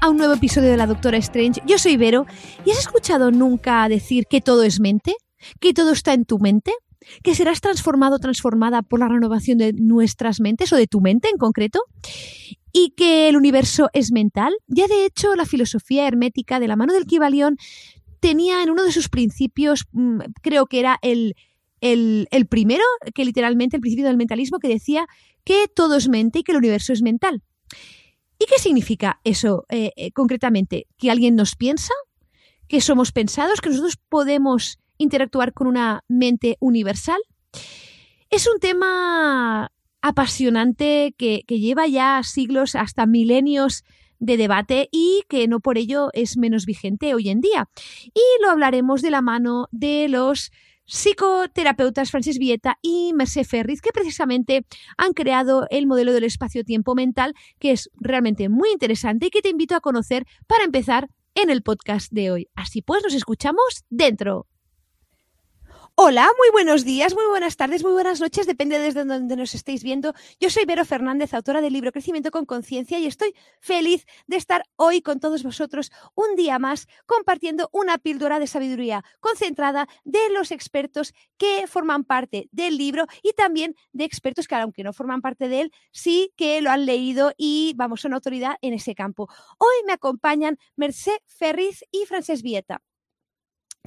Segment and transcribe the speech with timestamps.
[0.00, 1.62] A un nuevo episodio de la Doctora Strange.
[1.66, 2.26] Yo soy Vero
[2.64, 5.14] y has escuchado nunca decir que todo es mente,
[5.60, 6.72] que todo está en tu mente,
[7.22, 11.38] que serás transformado, transformada por la renovación de nuestras mentes o de tu mente en
[11.38, 11.80] concreto
[12.72, 14.52] y que el universo es mental.
[14.66, 17.56] Ya de hecho la filosofía hermética de la mano del Kibalión
[18.20, 21.34] tenía en uno de sus principios, mm, creo que era el,
[21.80, 22.84] el, el primero,
[23.14, 25.06] que literalmente el principio del mentalismo, que decía
[25.44, 27.42] que todo es mente y que el universo es mental.
[28.38, 30.86] ¿Y qué significa eso eh, eh, concretamente?
[30.96, 31.92] ¿Que alguien nos piensa?
[32.68, 33.60] ¿Que somos pensados?
[33.60, 37.20] ¿Que nosotros podemos interactuar con una mente universal?
[38.30, 43.84] Es un tema apasionante que, que lleva ya siglos, hasta milenios
[44.20, 47.68] de debate y que no por ello es menos vigente hoy en día.
[48.14, 50.52] Y lo hablaremos de la mano de los
[50.88, 57.34] psicoterapeutas Francis Vieta y Mercé Ferriz, que precisamente han creado el modelo del espacio-tiempo mental,
[57.60, 61.62] que es realmente muy interesante y que te invito a conocer para empezar en el
[61.62, 62.48] podcast de hoy.
[62.56, 64.46] Así pues, nos escuchamos dentro.
[66.00, 69.82] Hola, muy buenos días, muy buenas tardes, muy buenas noches, depende desde donde nos estéis
[69.82, 70.14] viendo.
[70.38, 74.62] Yo soy Vero Fernández, autora del libro Crecimiento con Conciencia y estoy feliz de estar
[74.76, 80.52] hoy con todos vosotros un día más compartiendo una píldora de sabiduría concentrada de los
[80.52, 85.48] expertos que forman parte del libro y también de expertos que aunque no forman parte
[85.48, 89.28] de él, sí que lo han leído y vamos, son autoridad en ese campo.
[89.58, 92.82] Hoy me acompañan Mercé Ferriz y Francesc Vieta.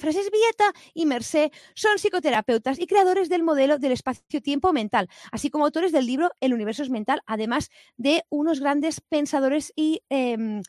[0.01, 5.63] Frances Villeta y Mercé son psicoterapeutas y creadores del modelo del espacio-tiempo mental, así como
[5.63, 10.61] autores del libro El universo es mental, además de unos grandes pensadores y, eh,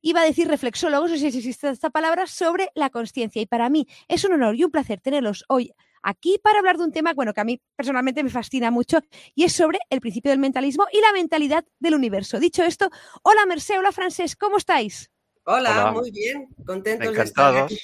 [0.00, 3.42] iba a decir reflexólogos, no sé si existe esta palabra, sobre la consciencia.
[3.42, 6.84] Y para mí es un honor y un placer tenerlos hoy aquí para hablar de
[6.84, 9.00] un tema, bueno, que a mí personalmente me fascina mucho,
[9.34, 12.38] y es sobre el principio del mentalismo y la mentalidad del universo.
[12.38, 12.90] Dicho esto,
[13.22, 15.10] hola Mercé, hola Francés, ¿cómo estáis?
[15.44, 15.92] Hola, Hola.
[15.92, 17.78] muy bien, contentos de estar aquí.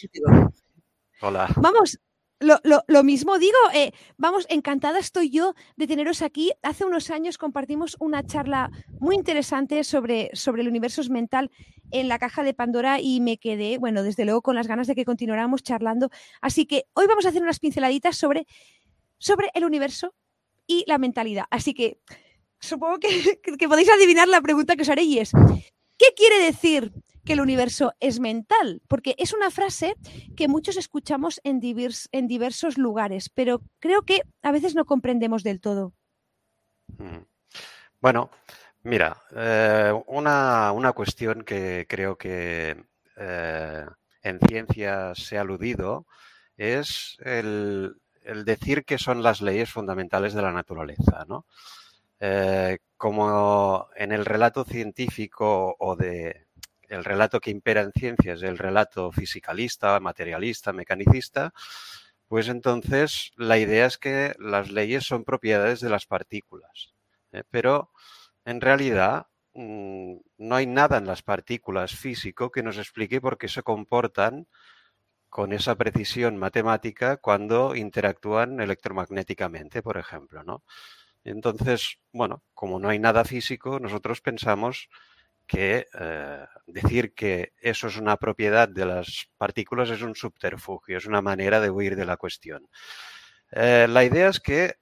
[1.21, 1.49] Hola.
[1.57, 1.99] Vamos,
[2.41, 6.53] lo, lo- lo mismo digo, eh, vamos, encantada estoy yo de teneros aquí.
[6.63, 8.71] Hace unos años compartimos una charla
[9.01, 11.51] muy interesante sobre, sobre el universo mental
[11.91, 14.95] en la caja de Pandora y me quedé, bueno, desde luego con las ganas de
[14.95, 16.11] que continuáramos charlando.
[16.41, 18.47] Así que hoy vamos a hacer unas pinceladitas sobre,
[19.19, 20.15] sobre el universo
[20.67, 21.45] y la mentalidad.
[21.51, 21.99] Así que
[22.59, 25.31] supongo que- que podéis adivinar la pregunta que os haré y es,
[25.99, 26.93] ¿qué quiere decir
[27.25, 28.82] que el universo es mental?
[28.88, 29.94] Porque es una frase
[30.37, 35.43] que muchos escuchamos en, divers- en diversos lugares, pero creo que a veces no comprendemos
[35.43, 35.94] del todo.
[38.00, 38.31] Bueno,
[38.82, 42.84] mira, eh, una, una cuestión que creo que
[43.16, 43.87] eh,
[44.22, 46.06] en ciencia se ha aludido
[46.56, 51.47] es el, el decir que son las leyes fundamentales de la naturaleza, ¿no?
[52.21, 56.47] Eh, como en el relato científico o de
[56.89, 61.53] el relato que impera en ciencias, el relato fisicalista, materialista, mecanicista,
[62.29, 66.95] pues entonces la idea es que las leyes son propiedades de las partículas.
[67.33, 67.43] ¿eh?
[67.51, 67.91] Pero
[68.45, 73.49] en realidad mm, no hay nada en las partículas físico que nos explique por qué
[73.49, 74.47] se comportan
[75.29, 80.62] con esa precisión matemática cuando interactúan electromagnéticamente, por ejemplo, ¿no?
[81.25, 84.88] Entonces, bueno, como no hay nada físico, nosotros pensamos
[85.47, 91.06] que eh, decir que eso es una propiedad de las partículas es un subterfugio, es
[91.06, 92.69] una manera de huir de la cuestión.
[93.50, 94.75] Eh, la idea es que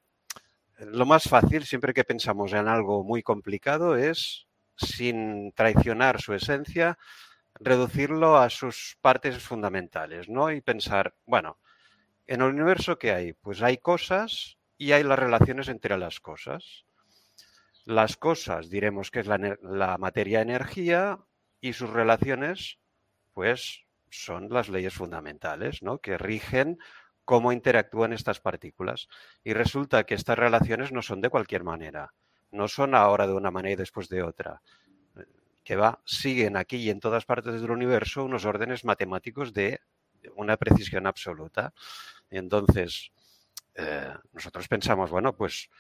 [0.79, 4.47] lo más fácil, siempre que pensamos en algo muy complicado, es,
[4.77, 6.99] sin traicionar su esencia,
[7.55, 10.50] reducirlo a sus partes fundamentales, ¿no?
[10.50, 11.59] Y pensar, bueno,
[12.27, 13.33] en el universo ¿qué hay?
[13.35, 16.84] Pues hay cosas y hay las relaciones entre las cosas.
[17.84, 21.20] Las cosas, diremos que es la, ener- la materia-energía
[21.61, 22.79] y sus relaciones,
[23.32, 25.99] pues son las leyes fundamentales, ¿no?
[25.99, 26.79] Que rigen
[27.25, 29.06] cómo interactúan estas partículas.
[29.44, 32.12] Y resulta que estas relaciones no son de cualquier manera,
[32.50, 34.62] no son ahora de una manera y después de otra.
[35.62, 39.79] Que va, siguen aquí y en todas partes del universo unos órdenes matemáticos de
[40.34, 41.73] una precisión absoluta.
[42.31, 43.12] Entonces,
[43.75, 45.71] eh, nosotros pensamos, bueno, pues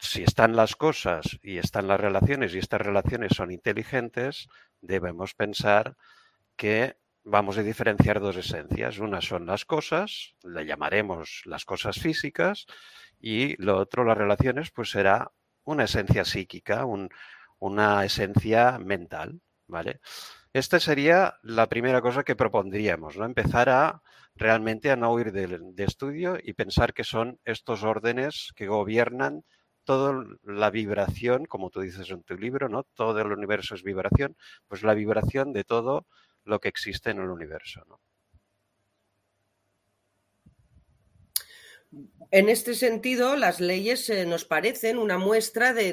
[0.00, 4.48] si están las cosas y están las relaciones y estas relaciones son inteligentes,
[4.80, 5.96] debemos pensar
[6.56, 8.98] que vamos a diferenciar dos esencias.
[8.98, 12.66] Una son las cosas, le llamaremos las cosas físicas,
[13.20, 15.32] y lo otro, las relaciones, pues será
[15.64, 16.86] una esencia psíquica,
[17.58, 20.00] una esencia mental, ¿vale?
[20.52, 23.24] Esta sería la primera cosa que propondríamos, ¿no?
[23.26, 24.02] Empezar a
[24.34, 29.44] realmente a no huir de, estudio y pensar que son estos órdenes que gobiernan
[29.84, 32.84] toda la vibración, como tú dices en tu libro, ¿no?
[32.94, 34.36] Todo el universo es vibración,
[34.68, 36.06] pues la vibración de todo
[36.44, 37.84] lo que existe en el universo.
[42.30, 45.90] En este sentido, las leyes eh, nos parecen una muestra de,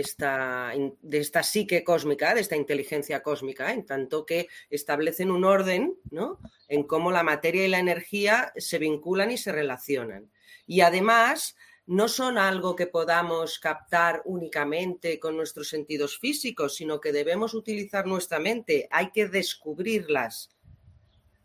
[0.00, 5.94] esta, de, esta, psique cósmica, de esta inteligencia cósmica, en tanto que establecen un orden
[6.10, 6.38] ¿no?
[6.68, 10.30] en cómo la materia y la energía se vinculan y se relacionan.
[10.66, 17.12] Y además no son algo que podamos captar únicamente con nuestros sentidos físicos, sino que
[17.12, 18.88] debemos utilizar nuestra mente.
[18.90, 20.50] Hay que descubrirlas,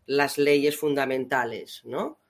[0.06, 2.21] las leyes fundamentales, ¿no?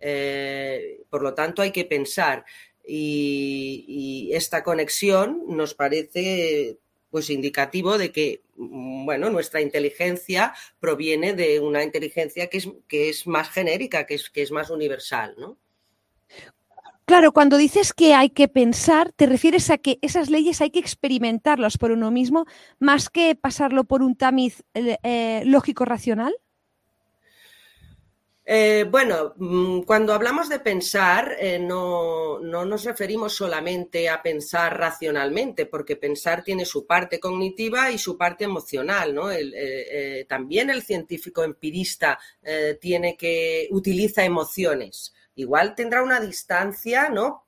[0.00, 2.44] Eh, por lo tanto, hay que pensar.
[2.86, 6.78] Y, esta conexión nos parece
[7.10, 13.26] pues indicativo de que bueno, nuestra inteligencia proviene de una inteligencia que es, que es
[13.26, 15.58] más genérica, que es, que es más universal, ¿no?
[17.10, 20.78] Claro, cuando dices que hay que pensar, te refieres a que esas leyes hay que
[20.78, 22.46] experimentarlas por uno mismo
[22.78, 26.32] más que pasarlo por un tamiz eh, eh, lógico-racional.
[28.52, 35.94] Eh, bueno, mm, cuando hablamos de pensar, no, nos referimos solamente a pensar racionalmente, porque
[35.94, 39.14] pensar tiene su parte cognitiva y su parte emocional.
[39.14, 39.28] ¿no?
[40.28, 42.18] también el científico empirista
[42.80, 47.46] tiene que utiliza emociones igual tendrá una distancia, ¿no?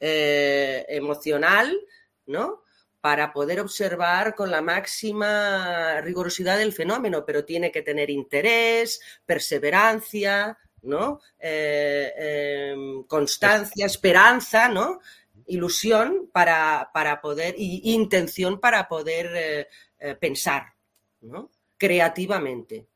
[0.00, 1.78] Eh, emocional,
[2.26, 2.61] ¿no?
[3.02, 10.56] Para poder observar con la máxima rigurosidad el fenómeno, pero tiene que tener interés, perseverancia,
[10.82, 11.20] ¿no?
[11.38, 15.00] Eh, em, constancia, esperanza, ¿no?
[15.46, 16.90] Ilusión para,
[17.20, 19.68] poder, y intención para poder
[19.98, 20.72] eh, pensar,
[21.20, 21.50] ¿no?
[21.76, 22.86] Creativamente.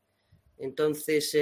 [0.57, 1.35] Entonces,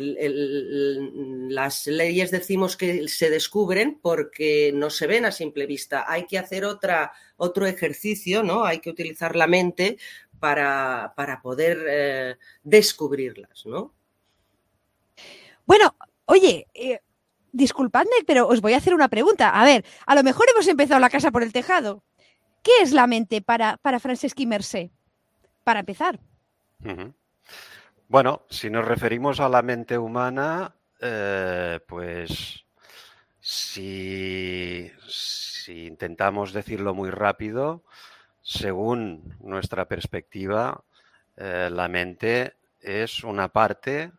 [0.00, 6.04] las leyes decimos que se descubren porque no se ven a simple vista.
[6.08, 8.64] Hay que hacer otra, otro ejercicio, ¿no?
[8.64, 9.98] Hay que utilizar la mente
[10.40, 13.94] para, poder eh, descubrirlas, ¿no?
[15.66, 17.00] Bueno, oye, eh,
[17.52, 19.48] disculpadme, pero os voy a hacer una pregunta.
[19.50, 22.04] A ver, a lo mejor hemos empezado la casa por el tejado.
[22.62, 24.90] ¿Qué es la mente para, para Franceschi Mercé?
[25.62, 26.20] Para empezar.
[28.14, 32.64] Bueno, si nos referimos a la mente humana, eh, pues
[33.40, 34.88] si,
[35.66, 37.82] intentamos decirlo muy rápido,
[38.40, 40.84] según nuestra perspectiva,
[41.36, 44.12] eh, la mente es una parte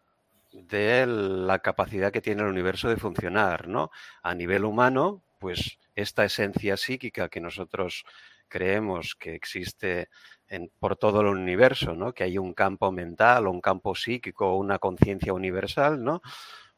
[0.52, 3.92] de la capacidad que tiene el universo de funcionar, ¿no?
[4.24, 8.04] A nivel humano, pues esta esencia psíquica que nosotros
[8.50, 10.10] creemos que existe
[10.80, 12.14] por todo el universo, ¿no?
[12.14, 16.22] Que hay un campo mental un campo psíquico una conciencia universal, ¿no?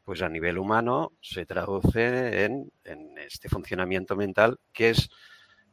[0.04, 2.72] Pues a nivel humano se traduce en,
[3.16, 5.10] este funcionamiento mental que es,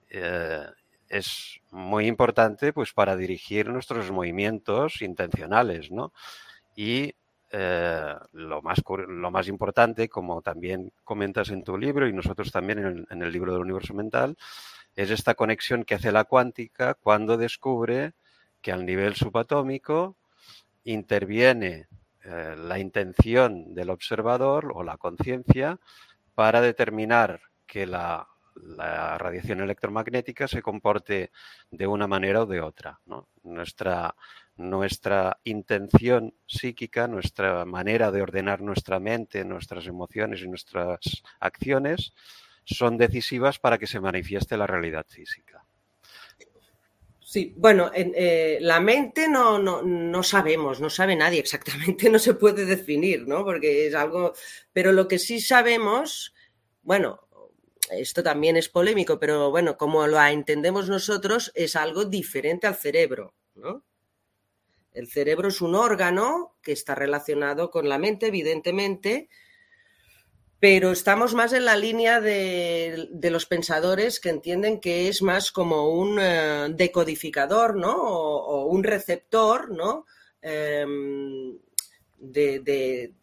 [0.10, 0.66] eh,
[1.08, 6.12] es muy importante pues para dirigir nuestros movimientos intencionales, ¿no?
[6.76, 7.14] Y
[7.52, 12.80] eh, lo, más, lo más importante, como también comentas en tu libro y nosotros también
[12.80, 14.36] en en el libro del universo mental,
[14.96, 18.14] es esta conexión que hace la cuántica cuando descubre
[18.62, 20.18] que al nivel subatómico
[20.84, 21.88] interviene
[22.24, 25.80] eh, la intención del observador o la conciencia
[26.34, 28.28] para determinar que la,
[29.18, 31.32] radiación electromagnética se comporte
[31.72, 33.02] de una manera o de otra.
[33.44, 34.16] Nuestra,
[34.56, 42.14] nuestra intención psíquica, nuestra manera de ordenar nuestra mente, nuestras emociones y nuestras acciones
[42.66, 45.64] son decisivas para que se manifieste la realidad física.
[47.36, 52.66] Sí, bueno, eh, la mente no, no, sabemos, no sabe nadie exactamente, no se puede
[52.66, 53.44] definir, ¿no?
[53.44, 54.34] Porque es algo,
[54.72, 56.34] pero lo que sí sabemos,
[56.84, 57.28] bueno,
[57.92, 63.34] esto también es polémico, pero bueno, como lo entendemos nosotros, es algo diferente al cerebro,
[63.56, 63.84] ¿no?
[64.94, 69.30] El cerebro es un órgano que está relacionado con la mente, evidentemente,
[70.60, 75.90] pero estamos más en la línea de, los pensadores que entienden que es más como
[75.90, 77.96] un eh, decodificador, ¿no?
[77.96, 80.06] O, un receptor, ¿no?
[80.42, 81.58] Em,
[82.18, 83.14] de,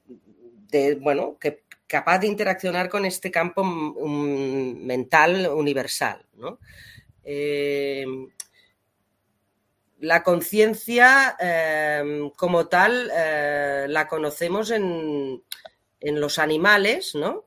[1.00, 6.24] bueno, que capaz de interaccionar con este campo mental universal.
[7.24, 8.28] Em,
[10.00, 15.42] la conciencia em, como tal eh, la conocemos en,
[16.02, 17.46] en los animales, ¿no?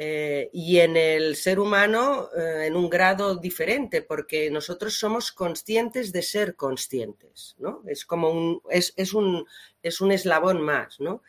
[0.00, 6.12] Eh, y en el ser humano eh, en un grado diferente, porque nosotros somos conscientes
[6.12, 7.82] de ser conscientes, ¿no?
[7.84, 9.44] Es como un, es, un,
[9.82, 11.22] es un eslabón más, ¿no?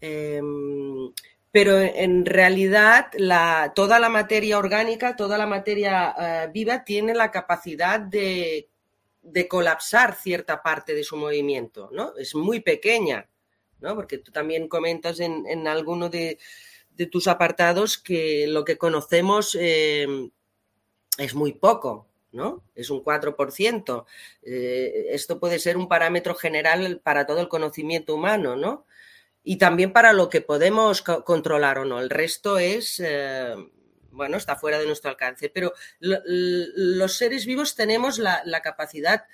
[0.00, 1.12] Em,
[1.50, 7.32] pero en realidad la, toda la materia orgánica, toda la materia eh, viva tiene la
[7.32, 8.68] capacidad de,
[9.20, 12.16] de colapsar cierta parte de su movimiento, ¿no?
[12.16, 13.28] Es muy pequeña,
[13.80, 16.38] porque tú también comentas en, alguno de,
[17.10, 20.30] tus apartados que lo que conocemos eh,
[21.18, 22.64] es muy poco, ¿no?
[22.74, 24.04] Es un 4%.
[24.42, 28.86] Eh, esto puede ser un parámetro general para todo el conocimiento humano, ¿no?
[29.44, 32.00] Y también para lo que podemos controlar o no.
[32.00, 33.54] El resto es, eh,
[34.10, 35.50] bueno, está fuera de nuestro alcance.
[35.50, 39.26] Pero los seres vivos tenemos la capacidad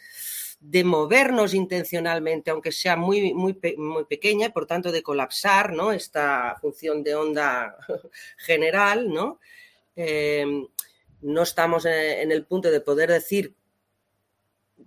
[0.64, 5.90] de movernos intencionalmente, aunque sea muy, muy, muy pequeña, y por tanto de colapsar ¿no?
[5.90, 7.76] esta función de onda
[8.38, 9.40] general, ¿no?
[9.97, 10.47] Eh,
[11.21, 13.54] no estamos en el punto de poder decir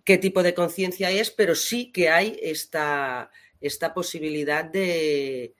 [0.06, 5.54] qué tipo de conciencia es, pero sí que hay esta, esta posibilidad de,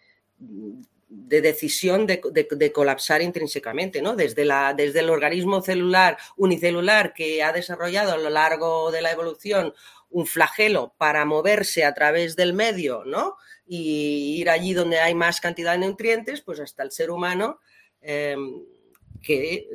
[1.16, 4.16] de decisión de, de, colapsar intrínsecamente, ¿no?
[4.16, 9.12] Desde, la, desde el organismo celular unicelular que ha desarrollado a lo largo de la
[9.12, 9.74] evolución
[10.10, 13.38] un flagelo para moverse a través del medio, ¿no?
[13.66, 17.60] Y ir allí donde hay más cantidad de nutrientes, pues hasta el ser humano,
[18.02, 18.64] em,
[19.26, 19.68] que,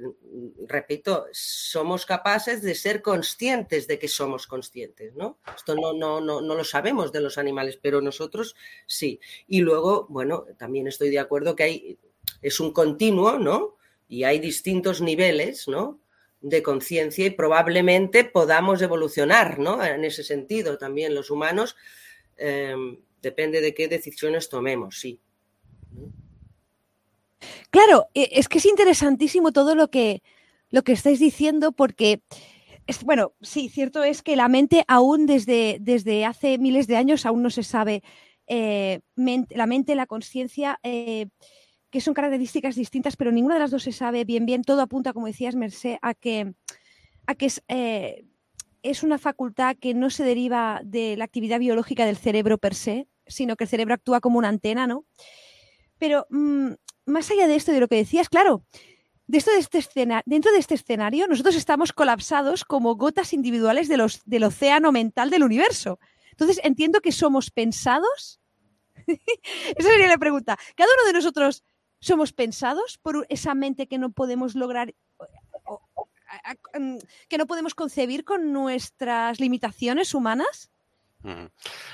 [0.69, 5.41] repito, somos capaces de ser conscientes de que somos conscientes, ¿no?
[5.57, 8.55] Esto no, no, no, no lo sabemos de los animales, pero nosotros
[8.87, 9.19] sí.
[9.49, 11.99] Y luego, bueno, también estoy de acuerdo que hay,
[12.43, 13.75] es un continuo, ¿no?
[14.09, 16.01] Y hay distintos niveles, ¿no?
[16.41, 19.85] de conciencia y probablemente podamos evolucionar ¿no?
[19.85, 21.77] en ese sentido también los humanos.
[22.39, 25.21] Em, depende de qué decisiones tomemos, sí.
[27.71, 30.23] Claro, e, es que es interesantísimo todo lo que,
[30.71, 32.23] lo que estáis diciendo porque,
[32.87, 37.27] es, bueno, sí, cierto es que la mente aún desde, desde hace miles de años
[37.27, 38.03] aún no se sabe,
[38.47, 40.79] eh, la mente, la conciencia...
[40.83, 41.27] Eh,
[41.91, 44.63] que son características distintas, pero ninguna de las dos se sabe bien bien.
[44.63, 46.55] Todo apunta, como decías, Merced, a que,
[47.27, 48.25] a que es, eh,
[48.83, 53.09] es una facultad que no se deriva de la actividad biológica del cerebro per se,
[53.27, 55.05] sino que el cerebro actúa como una antena, ¿no?
[55.99, 56.71] Pero mm,
[57.11, 58.65] más allá de esto, de lo que decías, claro,
[59.27, 63.97] de de este escena, dentro de este escenario, nosotros estamos colapsados como gotas individuales de
[63.97, 66.01] los, del océano mental del universo.
[66.33, 68.41] Entonces, entiendo que somos pensados.
[69.77, 70.59] Esa sería la pregunta.
[70.75, 71.63] Cada uno de nosotros
[72.01, 74.95] somos pensados por esa mente que no podemos lograr
[76.79, 76.97] mm,
[77.29, 80.71] que no podemos concebir con nuestras limitaciones humanas?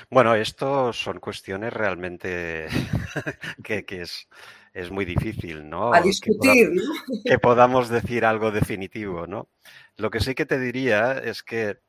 [0.09, 2.67] Bueno, esto son cuestiones realmente
[3.63, 4.29] que, es,
[4.79, 5.93] es, muy difícil, ¿no?
[5.93, 9.49] A discutir, que, podamos, que podamos decir algo definitivo, ¿no?
[9.95, 11.79] Lo que sí que te diría es que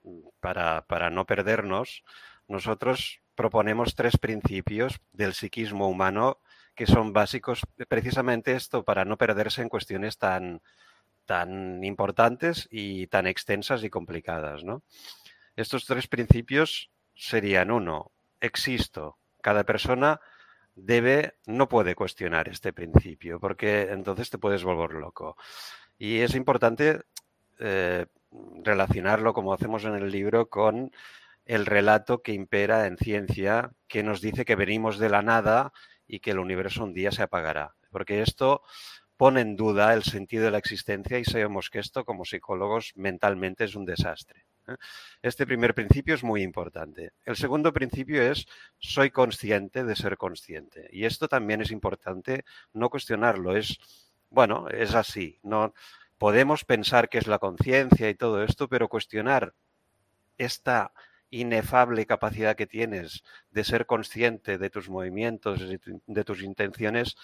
[0.41, 2.05] para, para no perdernos,
[2.49, 6.39] nosotros proponemos tres principios del psiquismo humano
[6.75, 10.63] que son básicos precisamente esto para no perderse en cuestiones tan,
[11.27, 14.65] tan importantes y tan extensas y complicadas.
[14.65, 14.83] ¿no?
[15.57, 19.19] Estos tres principios serían uno, existo.
[19.43, 20.21] Cada persona
[20.79, 25.37] debe, no puede cuestionar este principio, porque entonces te puedes volver loco.
[25.99, 27.01] Y es importante
[27.59, 28.07] eh,
[28.63, 30.93] relacionarlo, como hacemos en el libro, con
[31.45, 35.73] el relato que impera en ciencia, que nos dice que venimos de la nada
[36.07, 37.75] y que el universo un día se apagará.
[37.91, 38.63] Porque esto
[39.17, 43.65] pone en duda el sentido de la existencia y sabemos que esto como psicólogos mentalmente
[43.65, 44.48] es un desastre.
[45.23, 47.13] Este primer principio es muy importante.
[47.25, 48.47] El segundo principio es
[48.79, 50.89] soy consciente de ser consciente.
[50.93, 53.57] Y esto también es importante no cuestionarlo.
[53.57, 53.79] Es,
[54.31, 55.39] bueno, es así.
[55.43, 55.75] No,
[56.19, 59.55] podemos pensar que es la conciencia y todo esto, pero cuestionar
[60.37, 60.93] esta
[61.31, 67.17] inefable capacidad que tienes de ser consciente de tus movimientos, de tus intenciones,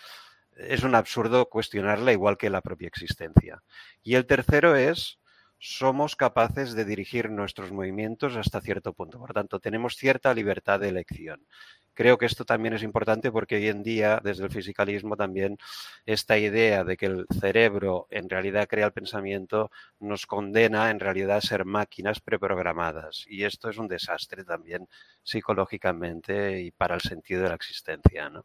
[0.56, 3.62] es un absurdo cuestionarla igual que la propia existencia.
[4.02, 5.18] Y el tercero es,
[5.66, 9.18] somos capaces de dirigir nuestros movimientos hasta cierto punto.
[9.18, 11.46] Por tanto, tenemos cierta libertad de elección.
[11.94, 15.56] Creo que esto también es importante porque hoy en día, desde el fisicalismo, también
[16.04, 21.38] esta idea de que el cerebro en realidad crea el pensamiento nos condena en realidad
[21.38, 23.24] a ser máquinas preprogramadas.
[23.26, 24.86] Y esto es un desastre también
[25.22, 28.28] psicológicamente y para el sentido de la existencia.
[28.28, 28.44] ¿no?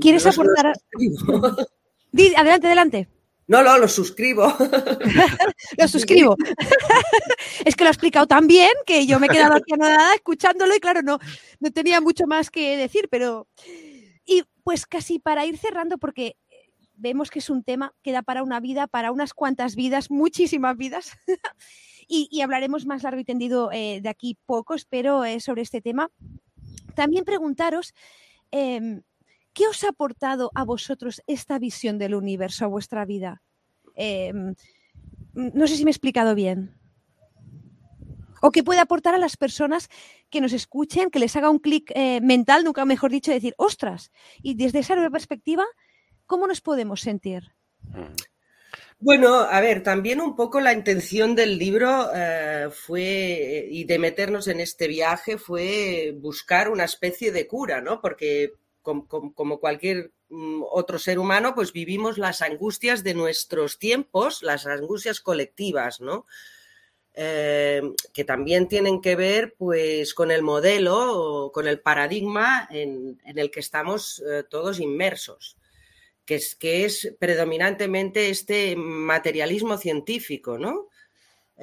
[0.00, 0.74] ¿Quieres aportar?
[2.36, 3.08] Adelante, adelante.
[3.48, 4.46] No, no, lo suscribo.
[5.78, 6.36] lo suscribo.
[7.64, 10.74] es que lo ha explicado tan bien que yo me he quedado aquí nada escuchándolo
[10.74, 11.18] y claro, no,
[11.60, 13.48] no tenía mucho más que decir, pero...
[14.24, 16.36] Y pues casi para ir cerrando, porque
[16.94, 20.76] vemos que es un tema que da para una vida, para unas cuantas vidas, muchísimas
[20.76, 21.12] vidas.
[22.08, 26.10] y, hablaremos más largo y tendido eh, de aquí poco, espero, eh, sobre este tema.
[26.94, 27.92] También preguntaros...
[28.50, 29.02] Em,
[29.52, 33.42] ¿Qué os ha aportado a vosotros esta visión del universo a vuestra vida?
[33.94, 34.54] Em,
[35.34, 36.74] no sé si me he explicado bien.
[38.40, 39.88] O qué puede aportar a las personas
[40.28, 44.10] que nos escuchen, que les haga un clic eh, mental, nunca mejor dicho, decir, ostras,
[44.42, 45.64] y desde esa nueva perspectiva,
[46.26, 47.52] ¿cómo nos podemos sentir?
[48.98, 54.48] Bueno, a ver, también un poco la intención del libro eh, fue, y de meternos
[54.48, 58.00] en este viaje, fue buscar una especie de cura, ¿no?
[58.00, 64.66] Porque como, cualquier mm, otro ser humano, pues vivimos las angustias de nuestros tiempos, las
[64.66, 66.26] angustias colectivas, ¿no?
[67.14, 67.82] Eh,
[68.14, 73.50] que también tienen que ver pues con el modelo o con el paradigma en, el
[73.50, 75.58] que estamos eh, todos inmersos,
[76.24, 80.88] que es, que es predominantemente este materialismo científico, ¿no?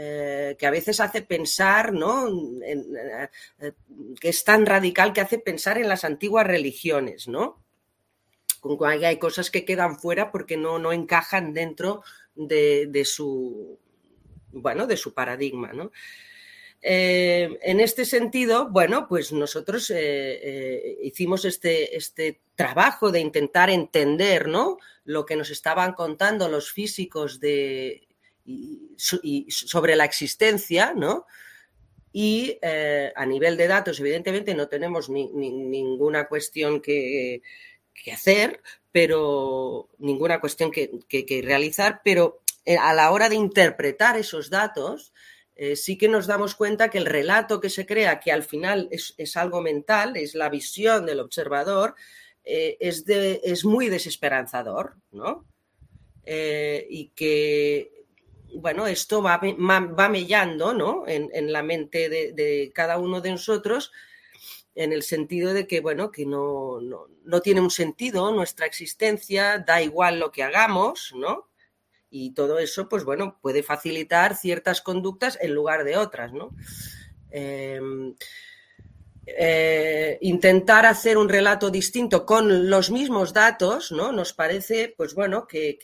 [0.01, 2.29] Eh, que a veces hace pensar, ¿no?
[2.63, 3.29] Eh,
[3.59, 3.73] eh,
[4.17, 7.61] que es tan radical que hace pensar en las antiguas religiones, ¿no?
[8.61, 12.01] Con que hay cosas que quedan fuera porque no, no encajan dentro
[12.33, 13.77] de, su
[14.53, 15.91] bueno, de su paradigma, ¿no?
[16.81, 19.91] en este sentido, bueno, pues nosotros
[21.03, 24.77] hicimos este, este, trabajo de intentar entender ¿no?
[25.03, 28.08] lo que nos estaban contando los físicos de,
[28.97, 31.25] sobre la existencia, ¿no?
[32.11, 37.41] Y eh, a nivel de datos, evidentemente, no tenemos ninguna cuestión que,
[38.11, 45.13] hacer, pero ninguna cuestión que, realizar, pero eh, a la hora de interpretar esos datos,
[45.55, 48.89] eh, sí que nos damos cuenta que el relato que se crea, que al final
[48.91, 51.95] es, algo mental, es la visión del observador,
[52.43, 55.45] es muy desesperanzador, ¿no?
[56.25, 57.98] y que
[58.55, 61.03] bueno, esto va, va mellando ¿no?
[61.07, 63.91] en, la mente de, cada uno de nosotros
[64.75, 69.81] en el sentido de que, bueno, que no, no, tiene un sentido nuestra existencia, da
[69.81, 71.49] igual lo que hagamos, ¿no?
[72.09, 76.55] Y todo eso, pues bueno, puede facilitar ciertas conductas en lugar de otras, ¿no?
[77.29, 78.15] Em,
[79.25, 84.13] eh, intentar hacer un relato distinto con los mismos datos, ¿no?
[84.13, 85.77] Nos parece, pues bueno, que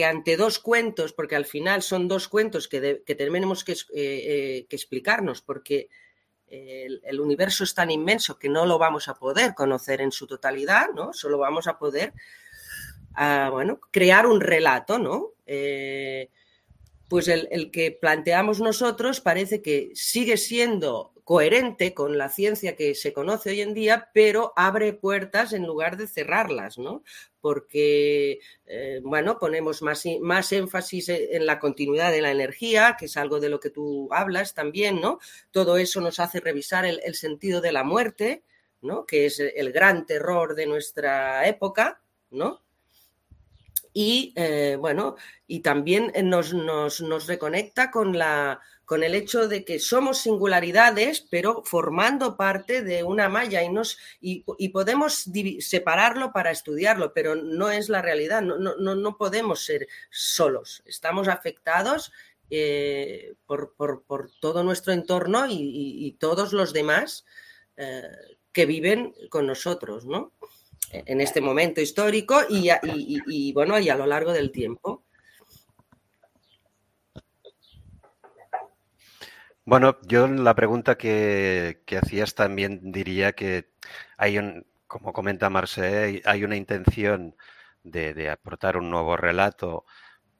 [0.00, 5.42] ante dos cuentos, porque al final son dos cuentos que, tenemos que, eh, eh, explicarnos,
[5.42, 5.88] porque
[6.48, 10.88] el, universo es tan inmenso que no lo vamos a poder conocer en su totalidad,
[10.94, 11.12] ¿no?
[11.12, 12.12] Solo vamos a poder,
[13.14, 15.32] ah, bueno, crear un relato, ¿no?
[15.46, 16.30] Eh,
[17.12, 23.12] pues el, que planteamos nosotros parece que sigue siendo coherente con la ciencia que se
[23.12, 27.02] conoce hoy en día, pero abre puertas en lugar de cerrarlas, ¿no?
[27.42, 33.04] Porque, eh, bueno, ponemos más, más énfasis e, en la continuidad de la energía, que
[33.04, 35.18] es algo de lo que tú hablas también, ¿no?
[35.50, 38.42] Todo eso nos hace revisar el, sentido de la muerte,
[38.80, 39.04] ¿no?
[39.04, 42.62] Que es el gran terror de nuestra época, ¿no?
[43.92, 49.78] Y eh, bueno, y también nos, nos, reconecta con la, con el hecho de que
[49.78, 55.26] somos singularidades, pero formando parte de una malla y, nos, y, podemos
[55.60, 62.12] separarlo para estudiarlo, pero no es la realidad, no, no, podemos ser solos, estamos afectados
[62.50, 63.74] eh, por,
[64.40, 67.24] todo nuestro entorno y, todos los demás
[67.76, 68.02] eh,
[68.52, 70.32] que viven con nosotros, ¿no?
[70.92, 75.04] En este momento histórico y, bueno, y a lo largo del tiempo.
[79.64, 83.70] Bueno, yo la pregunta que, hacías también diría que
[84.16, 87.36] hay un, como comenta Marcé, hay una intención
[87.84, 89.86] de, aportar un nuevo relato,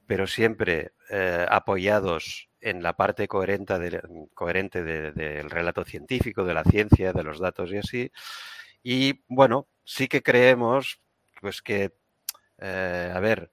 [0.05, 4.01] pero siempre eh, apoyados en la parte coherente,
[4.33, 8.11] coherente del relato científico, de la ciencia, de los datos y así.
[8.83, 10.99] Y bueno, sí que creemos
[11.41, 11.91] pues que
[12.59, 13.51] a ver,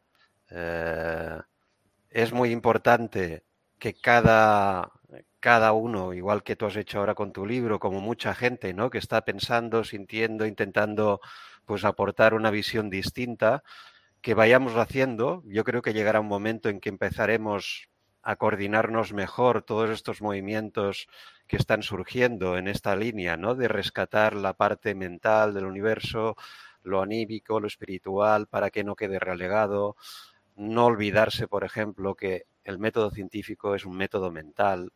[2.10, 3.44] es muy importante
[3.78, 4.92] que cada,
[5.40, 8.90] cada uno, igual que tú has hecho ahora con tu libro, como mucha gente, ¿no?
[8.90, 11.20] Que está pensando, sintiendo, intentando
[11.64, 13.62] pues aportar una visión distinta,
[14.20, 15.42] que vayamos haciendo.
[15.46, 17.89] Yo creo que llegará un momento en que empezaremos
[18.22, 21.09] a coordinarnos mejor todos estos movimientos
[21.46, 23.54] que están surgiendo en esta línea, ¿no?
[23.54, 26.37] De rescatar la parte mental del universo,
[26.83, 29.96] lo anímico, lo espiritual, para que no quede relegado.
[30.56, 34.92] No olvidarse, por ejemplo, que el método científico es un método mental,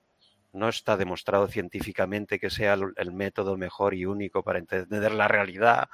[0.54, 5.88] no está demostrado científicamente que sea el método mejor y único para entender la realidad.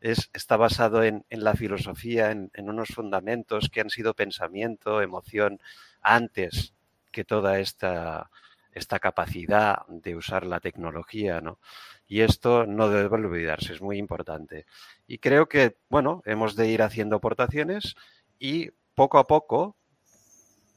[0.00, 5.60] Es, está basado en, la filosofía, en, unos fundamentos que han sido pensamiento, emoción,
[6.00, 6.74] antes
[7.10, 8.30] que toda esta,
[8.72, 11.58] esta capacidad de usar la tecnología, ¿no?
[12.06, 14.66] Y esto no debe olvidarse, es muy importante.
[15.06, 17.94] Y creo que, bueno, hemos de ir haciendo aportaciones
[18.38, 19.76] y poco a poco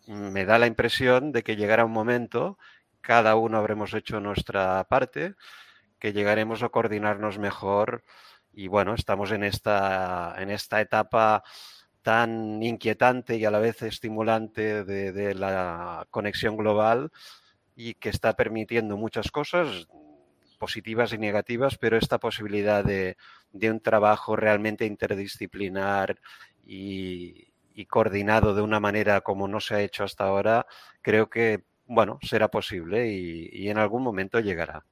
[0.08, 2.58] me da la impresión de que llegará un momento
[3.08, 5.36] cada uno habremos hecho nuestra parte,
[5.98, 8.04] que llegaremos a coordinarnos mejor.
[8.52, 11.42] Y bueno, estamos en esta, en esta etapa
[12.02, 17.10] tan inquietante y a la vez estimulante de, la conexión global
[17.78, 19.88] y que está permitiendo muchas cosas
[20.60, 23.16] positivas y negativas, pero esta posibilidad de,
[23.54, 26.20] un trabajo realmente interdisciplinar
[26.66, 27.54] y,
[27.88, 30.66] coordinado de una manera como no se ha hecho hasta ahora,
[31.02, 34.84] creo que bueno, será posible y, en algún momento llegará.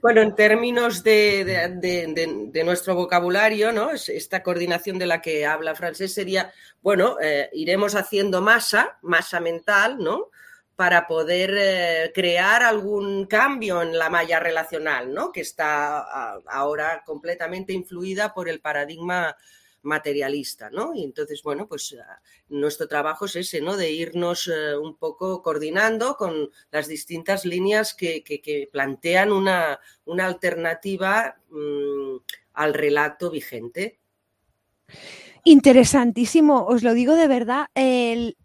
[0.00, 3.90] Bueno, en términos de, nuestro vocabulario, ¿no?
[3.90, 9.98] Esta coordinación de la que habla Francés sería, bueno, eh, iremos haciendo masa, masa mental,
[9.98, 10.30] ¿no?
[10.74, 15.30] Para poder eh, crear algún cambio en la malla relacional, ¿no?
[15.30, 16.00] Que está
[16.48, 19.36] ahora completamente influida por el paradigma
[19.82, 20.94] materialista, ¿no?
[20.94, 23.76] Y entonces, bueno, pues ah, nuestro trabajo es ese, ¿no?
[23.76, 28.22] De irnos eh, un poco coordinando con las distintas líneas que,
[28.72, 32.16] plantean una, alternativa mm,
[32.54, 33.98] al relato vigente.
[35.44, 38.36] Interesantísimo, os lo digo de verdad, el,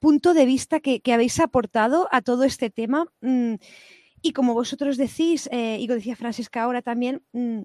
[0.00, 3.06] punto de vista que, habéis aportado a todo este tema.
[3.20, 3.54] Mm,
[4.22, 7.62] y como vosotros decís, eh, y lo decía Francisca ahora también, mm,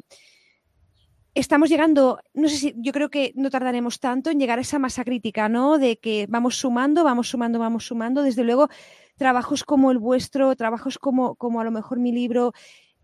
[1.34, 4.80] estamos llegando, no sé si, yo creo que no tardaremos tanto en llegar a esa
[4.80, 5.78] masa crítica, ¿no?
[5.78, 8.24] De que vamos sumando, vamos sumando, vamos sumando.
[8.24, 8.70] Desde luego,
[9.16, 12.54] trabajos como el vuestro, trabajos como, como a lo mejor mi libro,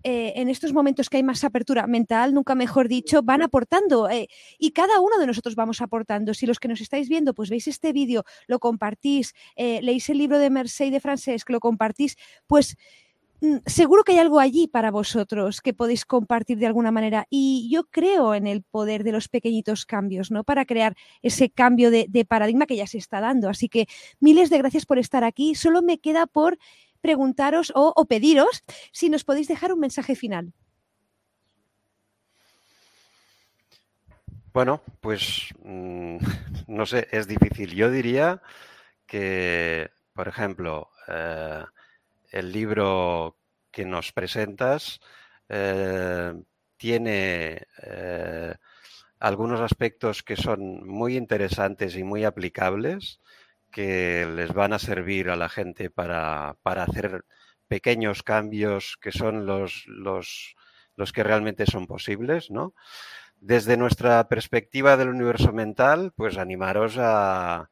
[0.04, 4.28] eh, en estos momentos que hay más apertura mental, nunca mejor dicho, van aportando eh,
[4.58, 6.34] y cada uno de nosotros vamos aportando.
[6.34, 10.20] Si los que nos estáis viendo, pues veis este vídeo, lo compartís, eh, leéis el
[10.20, 12.78] libro de Mercedes de Francesc, lo compartís, pues
[13.66, 17.28] seguro que hay algo allí para vosotros que podéis compartir de alguna manera.
[17.30, 20.44] Y yo creo en el poder de los pequeñitos cambios, ¿no?
[20.44, 23.50] Para crear ese cambio de, paradigma que ya se está dando.
[23.50, 23.88] Así que
[24.20, 25.56] miles de gracias por estar aquí.
[25.56, 26.58] Solo me queda por
[27.02, 30.54] preguntaros o, pediros si nos podéis dejar un mensaje final.
[34.52, 36.18] Bueno, pues mm,
[36.68, 37.76] no sé, es difícil.
[37.76, 38.42] Yo diría
[39.06, 41.64] que, por ejemplo, eh,
[42.32, 43.38] el libro
[43.72, 45.00] que nos presentas
[45.50, 46.34] eh,
[46.78, 48.56] tiene eh,
[49.20, 53.20] algunos aspectos que son muy interesantes y muy aplicables,
[53.72, 57.26] que les van a servir a la gente para, hacer
[57.68, 60.56] pequeños cambios que son los, los,
[60.96, 62.74] los que realmente son posibles, ¿no?
[63.40, 67.70] Desde nuestra perspectiva del universo mental, pues animaros a,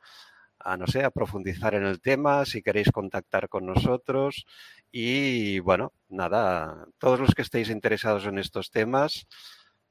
[0.65, 4.45] a, no sé, a profundizar en el tema, si queréis contactar con nosotros.
[4.91, 9.27] Y bueno, nada, todos los que estéis interesados en estos temas,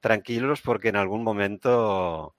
[0.01, 2.35] tranquilos porque en algún momento,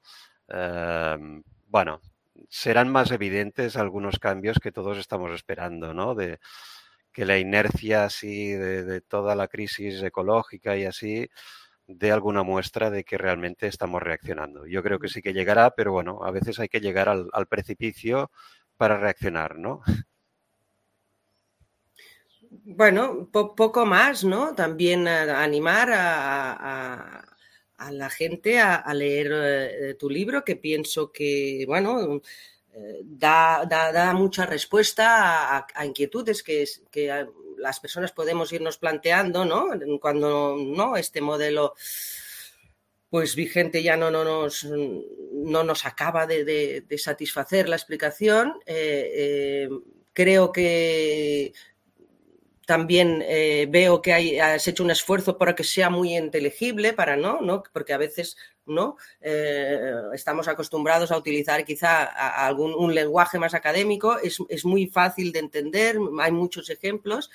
[0.49, 2.01] em, bueno,
[2.49, 6.13] serán más evidentes algunos cambios que todos estamos esperando, ¿no?
[6.15, 6.39] De
[7.13, 11.29] que la inercia así de toda la crisis ecológica y así,
[11.87, 14.65] de alguna muestra de que realmente estamos reaccionando.
[14.65, 18.31] Yo creo que sí que llegará, pero bueno, a veces hay que llegar al, precipicio
[18.77, 19.81] para reaccionar, ¿no?
[22.49, 24.55] Bueno, poco más, ¿no?
[24.55, 27.23] También animar a,
[27.91, 32.21] la gente a, leer eh, tu libro, que pienso que, bueno,
[32.73, 37.11] eh, da, da, mucha respuesta a, inquietudes que, que
[37.57, 39.69] las personas podemos irnos planteando, ¿no?
[39.99, 41.75] Cuando no este modelo
[43.09, 48.55] pues vigente ya no, no, nos, no nos acaba de, satisfacer la explicación.
[48.65, 49.69] Eh, eh,
[50.11, 51.53] creo que
[52.65, 57.41] también eh, veo que has hecho un esfuerzo para que sea muy inteligible, para no,
[57.41, 57.63] ¿no?
[57.71, 58.97] Porque a veces ¿no?
[59.21, 65.31] Eh, estamos acostumbrados a utilizar quizá algún un lenguaje más académico, es, es, muy fácil
[65.31, 67.29] de entender, hay muchos ejemplos.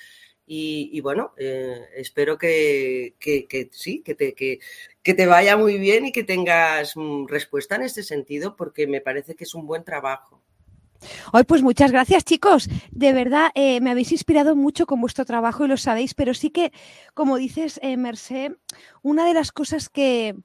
[0.53, 4.59] Y, bueno, eh, espero que, que, sí, que te, que,
[5.01, 8.99] que te vaya muy bien y que tengas mm, respuesta en este sentido, porque me
[8.99, 10.41] parece que es un buen trabajo.
[11.33, 12.69] Hoy, pues muchas gracias, chicos.
[12.91, 16.49] De verdad, eh, me habéis inspirado mucho con vuestro trabajo y lo sabéis, pero sí
[16.51, 16.71] que,
[17.13, 18.55] como dices, eh, Mercé,
[19.01, 20.35] una de las cosas que,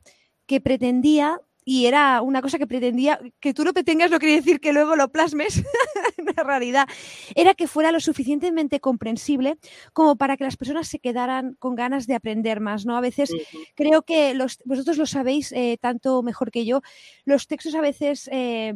[0.46, 4.60] que pretendía y era una cosa que pretendía, que tú lo pretengas no quiere decir
[4.60, 5.56] que luego lo plasmes
[6.16, 6.88] en la realidad,
[7.34, 9.58] era que fuera lo suficientemente comprensible
[9.92, 12.96] como para que las personas se quedaran con ganas de aprender más, ¿no?
[12.96, 13.32] A veces
[13.74, 16.82] creo que los, vosotros lo sabéis eh, tanto mejor que yo,
[17.24, 18.72] los textos a veces eh,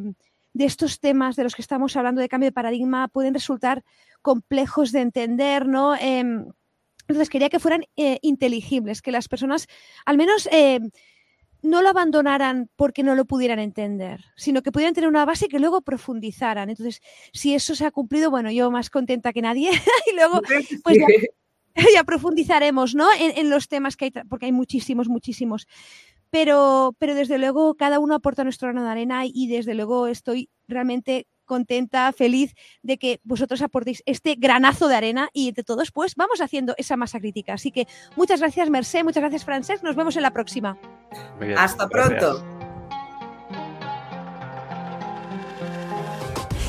[0.52, 3.84] de estos temas de los que estamos hablando de cambio de paradigma pueden resultar
[4.20, 5.94] complejos de entender, ¿no?
[5.94, 6.44] Em,
[7.06, 9.68] entonces quería que fueran eh, inteligibles, que las personas
[10.04, 10.48] al menos
[11.62, 15.58] no lo abandonaran porque no lo pudieran entender, sino que pudieran tener una base que
[15.58, 16.70] luego profundizaran.
[16.70, 17.00] Entonces,
[17.32, 19.70] si eso se ha cumplido, bueno, yo más contenta que nadie.
[20.10, 20.40] y luego,
[20.82, 20.98] pues
[21.94, 23.06] ya, profundizaremos, ¿no?
[23.18, 25.66] En, los temas que hay, porque hay muchísimos, muchísimos.
[26.30, 30.48] Pero, pero desde luego cada uno aporta nuestro grano de arena y desde luego estoy
[30.68, 36.14] realmente contenta, feliz de que vosotros aportéis este granazo de arena y de todos, pues
[36.14, 37.54] vamos haciendo esa masa crítica.
[37.54, 39.82] Así que muchas gracias, Mercé, muchas gracias, Francesc.
[39.82, 40.78] Nos vemos en la próxima.
[41.56, 42.59] Hasta pronto.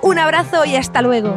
[0.00, 1.34] Un abrazo y hasta luego.